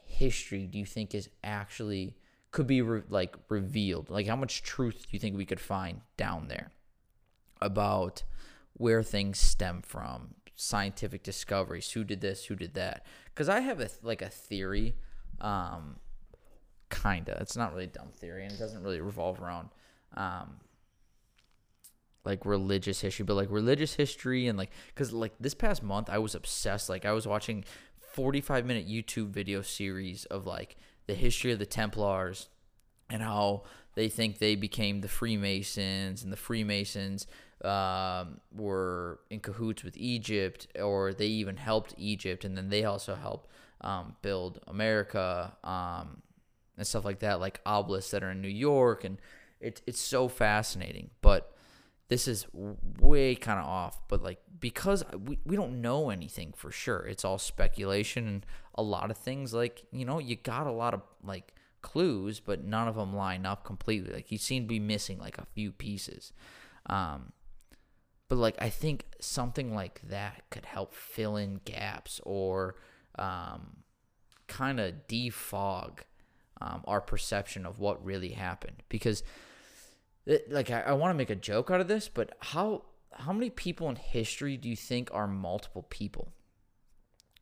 [0.05, 2.15] history do you think is actually
[2.51, 4.09] could be re- like revealed?
[4.09, 6.71] Like how much truth do you think we could find down there
[7.61, 8.23] about
[8.73, 13.05] where things stem from, scientific discoveries, who did this, who did that.
[13.25, 14.95] Because I have a like a theory,
[15.39, 15.97] um,
[16.89, 17.37] kinda.
[17.41, 19.69] It's not really a dumb theory, and it doesn't really revolve around
[20.15, 20.57] um,
[22.25, 26.17] like religious history, but like religious history and like because like this past month I
[26.19, 26.89] was obsessed.
[26.89, 27.65] Like I was watching
[27.99, 32.49] forty five minute YouTube video series of like the history of the Templars
[33.09, 33.63] and how
[33.95, 37.27] they think they became the Freemasons and the Freemasons
[37.63, 43.15] um, were in cahoots with Egypt, or they even helped Egypt, and then they also
[43.15, 43.49] helped
[43.81, 46.21] um, build America um,
[46.77, 49.17] and stuff like that, like obelisks that are in New York, and
[49.63, 51.09] it's it's so fascinating.
[51.21, 51.53] But
[52.09, 52.45] this is
[52.99, 54.01] way kind of off.
[54.07, 58.45] But like because we we don't know anything for sure, it's all speculation, and
[58.75, 62.63] a lot of things like you know you got a lot of like clues, but
[62.63, 64.13] none of them line up completely.
[64.13, 66.33] Like you seem to be missing like a few pieces.
[66.87, 67.31] Um,
[68.27, 72.75] but like I think something like that could help fill in gaps or
[73.19, 73.77] um,
[74.47, 75.99] kind of defog
[76.61, 78.83] um, our perception of what really happened.
[78.89, 79.23] Because
[80.25, 83.49] like I, I want to make a joke out of this, but how how many
[83.49, 86.33] people in history do you think are multiple people?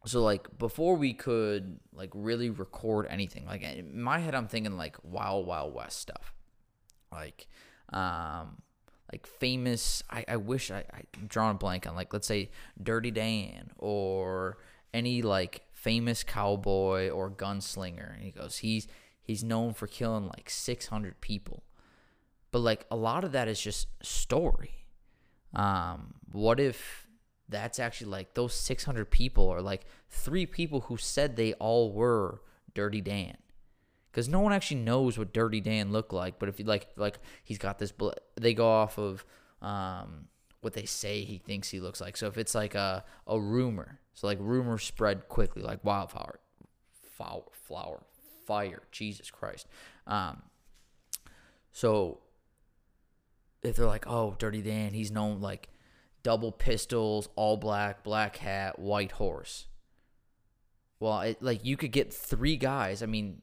[0.05, 4.77] So like before we could like really record anything, like in my head I'm thinking
[4.77, 6.33] like Wild Wild West stuff.
[7.11, 7.47] Like
[7.93, 8.61] um
[9.11, 12.49] like famous I, I wish I, I'm a blank on like let's say
[12.81, 14.57] Dirty Dan or
[14.93, 18.87] any like famous cowboy or gunslinger and he goes he's
[19.21, 21.63] he's known for killing like 600 people
[22.51, 24.85] but like a lot of that is just story
[25.53, 27.07] Um, what if
[27.49, 32.41] that's actually like those 600 people or like three people who said they all were
[32.73, 33.37] Dirty Dan?
[34.11, 36.39] Because no one actually knows what Dirty Dan looked like.
[36.39, 39.25] But if you like, like he's got this, bl- they go off of
[39.61, 40.27] um,
[40.61, 42.17] what they say he thinks he looks like.
[42.17, 46.39] So if it's like a a rumor, so like rumor spread quickly, like wildfire,
[47.15, 48.03] flower, flower,
[48.45, 48.81] fire.
[48.91, 49.67] Jesus Christ.
[50.07, 50.41] Um,
[51.71, 52.19] so
[53.63, 55.69] if they're like, oh, Dirty Dan, he's known like
[56.23, 59.67] double pistols, all black, black hat, white horse.
[60.99, 63.01] Well, it, like you could get three guys.
[63.01, 63.41] I mean,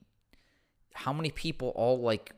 [0.95, 2.33] how many people all like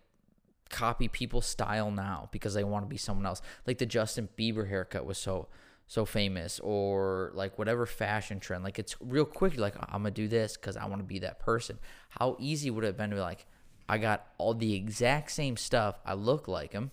[0.69, 3.43] copy people's style now because they want to be someone else?
[3.67, 5.49] Like the Justin Bieber haircut was so
[5.87, 8.63] so famous, or like whatever fashion trend.
[8.63, 9.59] Like it's real quick.
[9.59, 11.79] Like, I'm gonna do this because I want to be that person.
[12.11, 13.45] How easy would it have been to be like,
[13.89, 15.99] I got all the exact same stuff.
[16.07, 16.93] I look like him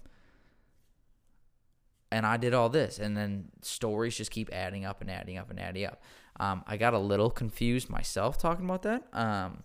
[2.12, 5.50] and I did all this, and then stories just keep adding up and adding up
[5.50, 6.02] and adding up.
[6.40, 9.64] Um, I got a little confused myself talking about that, um,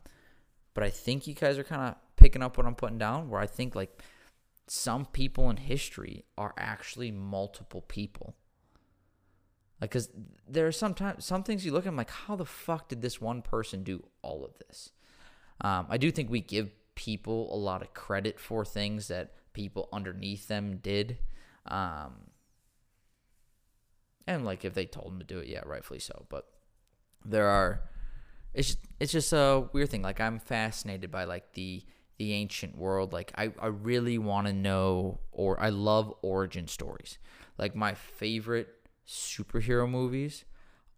[0.74, 3.28] but I think you guys are kind of picking up what I'm putting down.
[3.28, 4.02] Where I think like
[4.66, 8.34] some people in history are actually multiple people.
[9.80, 10.10] Like, cause
[10.48, 13.20] there are sometimes some things you look at, I'm like, how the fuck did this
[13.20, 14.92] one person do all of this?
[15.60, 19.88] Um, I do think we give people a lot of credit for things that people
[19.92, 21.18] underneath them did.
[21.66, 22.12] Um,
[24.26, 26.26] and like if they told him to do it, yeah, rightfully so.
[26.28, 26.46] But
[27.24, 27.82] there are,
[28.54, 30.02] it's just, it's just a weird thing.
[30.02, 31.82] Like I'm fascinated by like the
[32.18, 33.12] the ancient world.
[33.12, 37.18] Like I I really want to know, or I love origin stories.
[37.58, 38.68] Like my favorite
[39.06, 40.44] superhero movies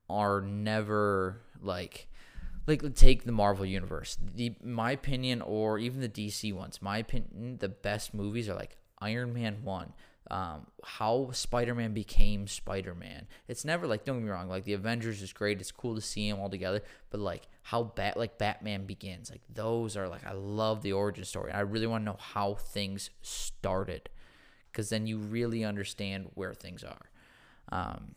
[0.08, 2.08] are never like
[2.66, 4.18] like take the Marvel universe.
[4.34, 6.80] The my opinion, or even the DC ones.
[6.82, 9.92] My opinion, the best movies are like Iron Man one,
[10.30, 13.26] um, how Spider-Man became Spider-Man.
[13.46, 15.60] It's never like don't get me wrong, like the Avengers is great.
[15.60, 19.42] It's cool to see them all together, but like how bat like Batman begins, like
[19.52, 21.52] those are like I love the origin story.
[21.52, 24.08] I really want to know how things started,
[24.72, 27.10] because then you really understand where things are.
[27.70, 28.14] Um,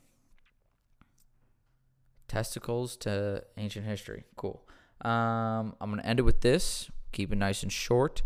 [2.27, 4.67] testicles to ancient history, cool.
[5.01, 6.89] Um, I'm gonna end it with this.
[7.11, 8.21] Keep it nice and short.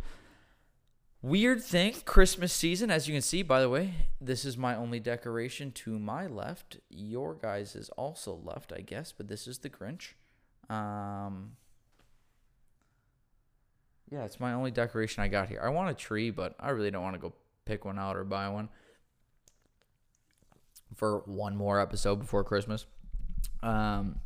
[1.24, 2.90] Weird thing, Christmas season.
[2.90, 6.78] As you can see, by the way, this is my only decoration to my left.
[6.90, 10.14] Your guys is also left, I guess, but this is the Grinch.
[10.68, 11.52] Um,
[14.10, 15.62] yeah, it's my only decoration I got here.
[15.64, 17.34] I want a tree, but I really don't want to go
[17.66, 18.70] pick one out or buy one
[20.96, 22.88] for one more episode before Christmas.
[23.62, 24.20] Um,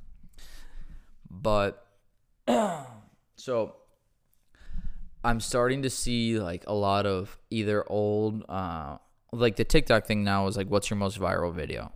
[1.29, 1.85] but
[3.35, 3.75] so
[5.25, 8.97] I'm starting to see like a lot of either old, uh,
[9.31, 11.91] like the TikTok thing now is like, what's your most viral video?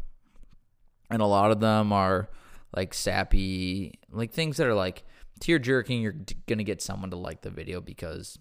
[1.12, 2.30] And a lot of them are
[2.76, 5.04] like sappy, like things that are like
[5.40, 6.02] tear jerking.
[6.02, 6.16] You're
[6.48, 8.40] gonna get someone to like the video because,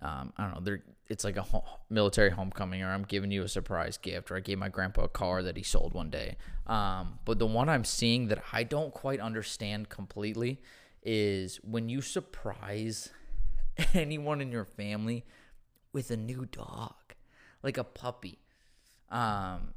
[0.00, 1.44] um, I don't know, they're it's like a
[1.90, 5.08] military homecoming, or I'm giving you a surprise gift, or I gave my grandpa a
[5.08, 6.36] car that he sold one day.
[6.66, 10.62] Um, but the one I'm seeing that I don't quite understand completely
[11.02, 13.10] is when you surprise
[13.94, 15.24] anyone in your family
[15.92, 16.94] with a new dog,
[17.62, 18.38] like a puppy.
[19.10, 19.74] Um,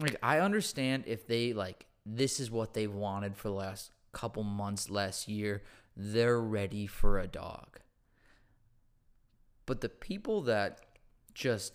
[0.00, 4.42] like I understand if they like this is what they've wanted for the last couple
[4.42, 5.62] months, last year,
[5.96, 7.80] they're ready for a dog.
[9.66, 10.80] But the people that
[11.34, 11.74] just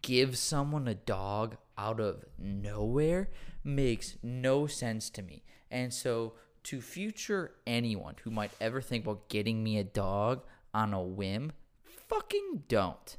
[0.00, 3.28] give someone a dog out of nowhere
[3.62, 5.42] makes no sense to me.
[5.70, 10.92] And so to future anyone who might ever think about getting me a dog on
[10.92, 11.52] a whim,
[11.84, 13.16] fucking don't.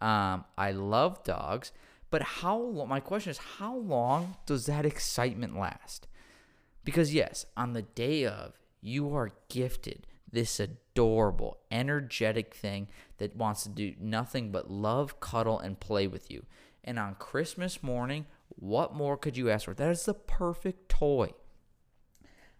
[0.00, 1.72] Um, I love dogs,
[2.10, 2.84] but how?
[2.86, 6.06] My question is, how long does that excitement last?
[6.84, 13.62] Because yes, on the day of, you are gifted this adorable, energetic thing that wants
[13.62, 16.44] to do nothing but love, cuddle, and play with you.
[16.82, 19.74] And on Christmas morning, what more could you ask for?
[19.74, 21.32] That is the perfect toy.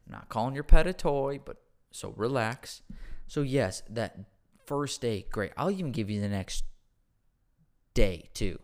[0.06, 1.58] I'm not calling your pet a toy, but
[1.90, 2.82] so relax.
[3.26, 4.18] So yes, that
[4.66, 5.52] first day, great.
[5.56, 6.64] I'll even give you the next
[7.94, 8.58] day too.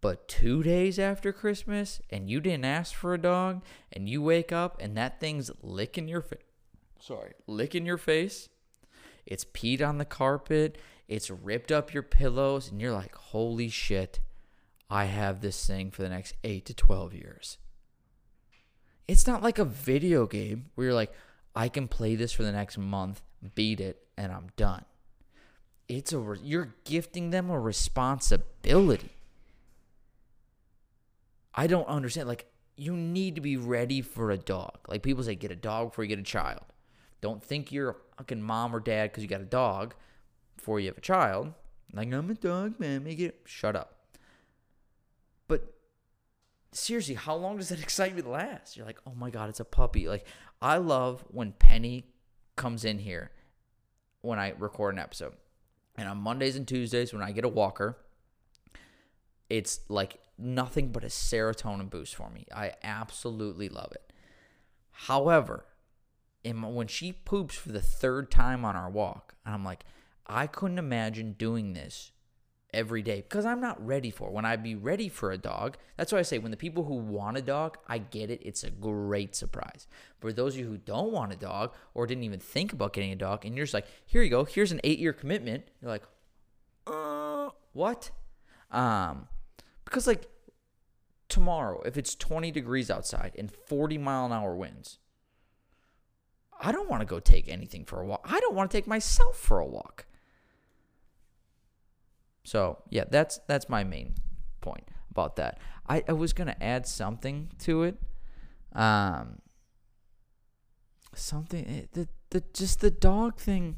[0.00, 3.62] But two days after Christmas, and you didn't ask for a dog,
[3.92, 6.40] and you wake up and that thing's licking your face.
[6.98, 8.48] Sorry, licking your face.
[9.26, 10.78] It's peed on the carpet.
[11.06, 14.20] It's ripped up your pillows, and you're like, holy shit,
[14.88, 17.58] I have this thing for the next eight to 12 years.
[19.10, 21.12] It's not like a video game where you're like,
[21.52, 23.20] I can play this for the next month,
[23.56, 24.84] beat it, and I'm done.
[25.88, 29.10] it's a re- you're gifting them a responsibility.
[31.52, 32.28] I don't understand.
[32.28, 32.46] Like
[32.76, 34.78] you need to be ready for a dog.
[34.86, 36.62] Like people say, get a dog before you get a child.
[37.20, 39.92] Don't think you're a fucking mom or dad because you got a dog
[40.56, 41.52] before you have a child.
[41.92, 43.40] Like I'm a dog man, make it.
[43.44, 43.96] Shut up.
[45.48, 45.79] But
[46.72, 48.76] seriously, how long does that excitement last?
[48.76, 50.08] You're like, oh my god, it's a puppy.
[50.08, 50.26] Like
[50.60, 52.06] I love when Penny
[52.56, 53.30] comes in here
[54.20, 55.34] when I record an episode.
[55.96, 57.98] And on Mondays and Tuesdays, when I get a walker,
[59.48, 62.46] it's like nothing but a serotonin boost for me.
[62.54, 64.12] I absolutely love it.
[64.90, 65.64] However,
[66.44, 69.84] my, when she poops for the third time on our walk, I'm like,
[70.26, 72.12] I couldn't imagine doing this
[72.72, 74.28] every day because I'm not ready for.
[74.28, 74.32] It.
[74.32, 76.94] When I be ready for a dog, that's why I say when the people who
[76.94, 78.40] want a dog, I get it.
[78.44, 79.86] It's a great surprise.
[80.20, 83.12] For those of you who don't want a dog or didn't even think about getting
[83.12, 85.64] a dog, and you're just like, here you go, here's an eight year commitment.
[85.80, 86.04] You're like,
[86.86, 88.10] uh, what?
[88.70, 89.28] Um,
[89.84, 90.26] because like
[91.28, 94.98] tomorrow, if it's 20 degrees outside and 40 mile an hour winds,
[96.60, 98.26] I don't want to go take anything for a walk.
[98.30, 100.04] I don't want to take myself for a walk.
[102.50, 104.14] So yeah, that's that's my main
[104.60, 105.60] point about that.
[105.88, 107.96] I, I was gonna add something to it.
[108.72, 109.38] Um
[111.14, 113.76] something eh, the the just the dog thing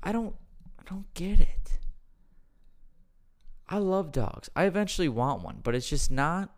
[0.00, 0.36] I don't
[0.78, 1.80] I don't get it.
[3.68, 4.48] I love dogs.
[4.54, 6.54] I eventually want one, but it's just not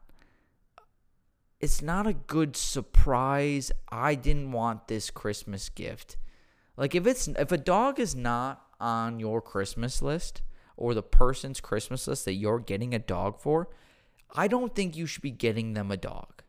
[1.59, 3.72] it's not a good surprise.
[3.88, 6.18] I didn't want this Christmas gift.
[6.76, 10.42] Like if it's if a dog is not on your Christmas list,
[10.77, 13.68] or the person's Christmas list that you're getting a dog for,
[14.35, 16.43] I don't think you should be getting them a dog.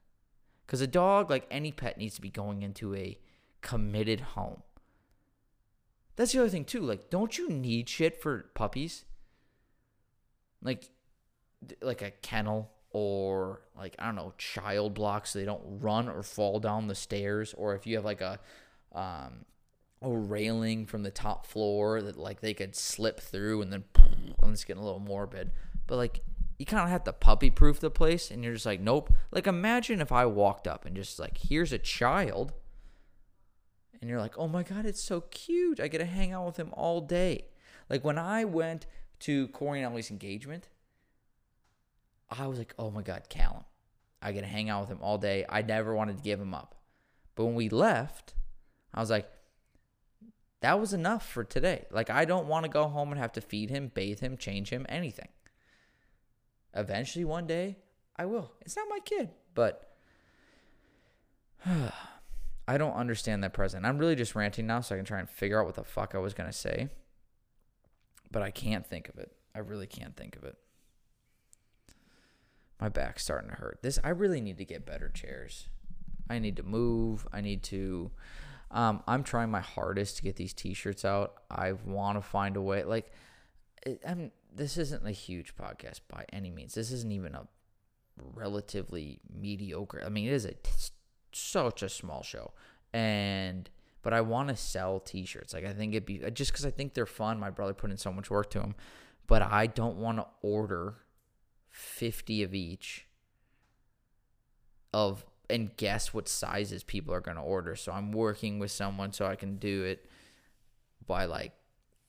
[0.65, 3.17] Because a dog, like any pet, needs to be going into a
[3.61, 4.63] committed home.
[6.15, 6.82] That's the other thing, too.
[6.82, 9.05] Like, don't you need shit for puppies?
[10.61, 10.89] Like,
[11.82, 16.23] like a kennel or like I don't know, child blocks so they don't run or
[16.23, 18.39] fall down the stairs, or if you have like a
[18.93, 19.45] um,
[20.01, 23.83] a railing from the top floor that like they could slip through and then
[24.43, 25.51] I'm just getting a little morbid.
[25.87, 26.21] But like
[26.59, 29.11] you kind of have to puppy proof the place and you're just like nope.
[29.31, 32.53] Like imagine if I walked up and just like here's a child
[33.99, 35.79] and you're like, "Oh my god, it's so cute.
[35.79, 37.47] I get to hang out with him all day."
[37.89, 38.85] Like when I went
[39.21, 40.69] to Corey and Ellie's engagement,
[42.29, 43.63] I was like, "Oh my god, Callum.
[44.21, 45.45] I get to hang out with him all day.
[45.49, 46.75] I never wanted to give him up."
[47.33, 48.35] But when we left,
[48.93, 49.29] I was like,
[50.61, 51.85] that was enough for today.
[51.91, 54.69] Like, I don't want to go home and have to feed him, bathe him, change
[54.69, 55.29] him, anything.
[56.73, 57.77] Eventually, one day,
[58.15, 58.51] I will.
[58.61, 59.95] It's not my kid, but
[61.65, 63.85] I don't understand that present.
[63.85, 66.13] I'm really just ranting now so I can try and figure out what the fuck
[66.15, 66.89] I was going to say.
[68.31, 69.31] But I can't think of it.
[69.55, 70.57] I really can't think of it.
[72.79, 73.79] My back's starting to hurt.
[73.81, 75.67] This I really need to get better chairs.
[76.29, 77.25] I need to move.
[77.31, 78.11] I need to
[78.72, 81.36] um, I'm trying my hardest to get these T-shirts out.
[81.49, 82.84] I want to find a way.
[82.84, 83.11] Like,
[83.86, 84.32] it, I'm.
[84.53, 86.74] This isn't a huge podcast by any means.
[86.74, 87.47] This isn't even a
[88.34, 90.01] relatively mediocre.
[90.03, 90.53] I mean, it is a
[91.32, 92.53] such a small show,
[92.93, 93.70] and
[94.01, 95.53] but I want to sell T-shirts.
[95.53, 97.39] Like, I think it'd be just because I think they're fun.
[97.39, 98.76] My brother put in so much work to them,
[99.28, 100.95] but I don't want to order
[101.70, 103.05] fifty of each
[104.93, 107.75] of and guess what sizes people are going to order.
[107.75, 110.09] So I'm working with someone so I can do it
[111.05, 111.53] by like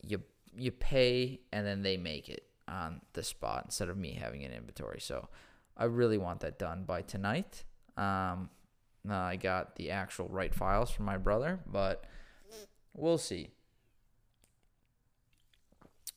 [0.03, 0.22] you
[0.57, 4.53] you pay and then they make it on the spot instead of me having an
[4.53, 5.01] inventory.
[5.01, 5.28] So
[5.76, 7.64] I really want that done by tonight.
[7.97, 8.51] Um,
[9.09, 12.05] I got the actual right files from my brother, but
[12.95, 13.51] we'll see.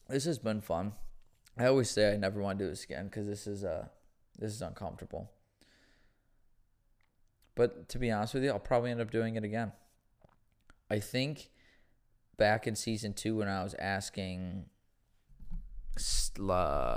[0.09, 0.93] This has been fun.
[1.57, 3.87] I always say I never want to do this again because this is uh
[4.37, 5.31] this is uncomfortable.
[7.55, 9.71] But to be honest with you, I'll probably end up doing it again.
[10.89, 11.49] I think
[12.37, 14.65] back in season two when I was asking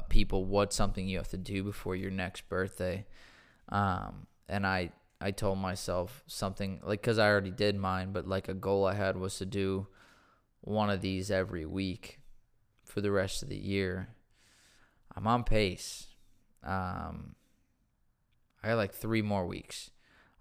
[0.09, 3.07] people what's something you have to do before your next birthday,
[3.69, 4.91] um, and I
[5.21, 8.95] I told myself something like because I already did mine, but like a goal I
[8.95, 9.87] had was to do
[10.61, 12.21] one of these every week
[12.85, 14.09] for the rest of the year.
[15.17, 16.09] I'm on pace.
[16.63, 17.35] Um,
[18.63, 19.91] I got like three more weeks.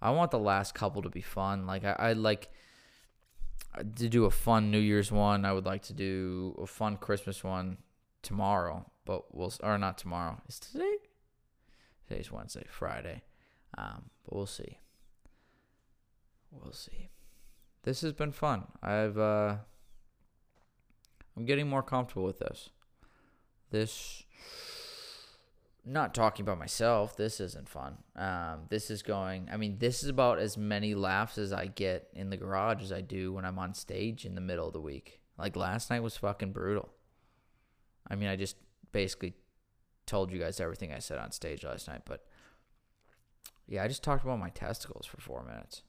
[0.03, 1.65] I want the last couple to be fun.
[1.65, 2.49] Like I, I'd like
[3.95, 5.45] to do a fun New Year's one.
[5.45, 7.77] I would like to do a fun Christmas one
[8.21, 10.41] tomorrow, but we'll or not tomorrow.
[10.47, 10.97] Is today?
[12.07, 13.21] Today's Wednesday, Friday.
[13.77, 14.77] Um, but we'll see.
[16.51, 17.09] We'll see.
[17.83, 18.65] This has been fun.
[18.83, 19.55] I've uh,
[21.37, 22.69] I'm getting more comfortable with this.
[23.71, 24.23] This,
[25.85, 27.17] not talking about myself.
[27.17, 27.97] This isn't fun.
[28.15, 29.49] Um, this is going.
[29.51, 32.91] I mean, this is about as many laughs as I get in the garage as
[32.91, 35.19] I do when I'm on stage in the middle of the week.
[35.37, 36.89] Like last night was fucking brutal.
[38.07, 38.55] I mean, I just
[38.91, 39.33] basically
[40.05, 42.25] told you guys everything I said on stage last night, but
[43.67, 45.83] yeah, I just talked about my testicles for four minutes.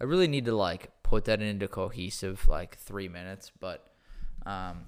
[0.00, 3.86] I really need to like put that into cohesive like three minutes, but
[4.44, 4.86] um,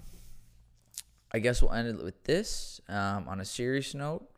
[1.32, 2.80] I guess we'll end it with this.
[2.88, 4.28] Um, on a serious note,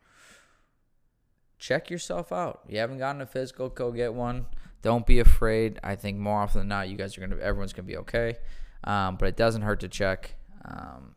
[1.57, 2.61] check yourself out.
[2.67, 4.45] You haven't gotten a physical, go get one.
[4.81, 5.79] Don't be afraid.
[5.83, 8.35] I think more often than not, you guys are gonna, everyone's gonna be okay.
[8.83, 10.35] Um, but it doesn't hurt to check.
[10.65, 11.15] Um,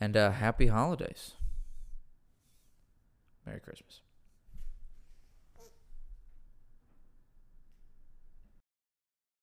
[0.00, 1.32] and uh, happy holidays.
[3.46, 4.01] Merry Christmas.